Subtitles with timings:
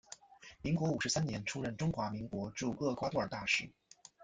[0.63, 3.69] 民国五十三年出任中华民国驻厄瓜多尔大使。